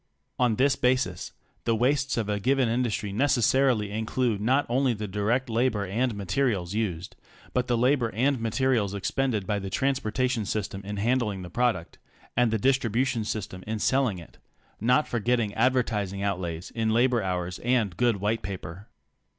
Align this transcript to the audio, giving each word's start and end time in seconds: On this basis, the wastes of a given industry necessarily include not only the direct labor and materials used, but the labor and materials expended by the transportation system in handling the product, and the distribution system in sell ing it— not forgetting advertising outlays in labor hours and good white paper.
On 0.39 0.55
this 0.55 0.75
basis, 0.75 1.31
the 1.63 1.75
wastes 1.75 2.17
of 2.17 2.27
a 2.27 2.39
given 2.39 2.67
industry 2.67 3.13
necessarily 3.13 3.91
include 3.91 4.41
not 4.41 4.65
only 4.67 4.93
the 4.95 5.07
direct 5.07 5.47
labor 5.47 5.85
and 5.85 6.15
materials 6.15 6.73
used, 6.73 7.15
but 7.53 7.67
the 7.67 7.77
labor 7.77 8.09
and 8.15 8.39
materials 8.41 8.95
expended 8.95 9.45
by 9.45 9.59
the 9.59 9.69
transportation 9.69 10.43
system 10.43 10.81
in 10.83 10.97
handling 10.97 11.43
the 11.43 11.51
product, 11.51 11.99
and 12.35 12.49
the 12.49 12.57
distribution 12.57 13.23
system 13.23 13.63
in 13.67 13.77
sell 13.77 14.07
ing 14.07 14.17
it— 14.17 14.39
not 14.91 15.07
forgetting 15.07 15.53
advertising 15.53 16.23
outlays 16.23 16.71
in 16.71 16.89
labor 16.89 17.21
hours 17.21 17.59
and 17.59 17.95
good 17.95 18.17
white 18.19 18.41
paper. 18.41 18.87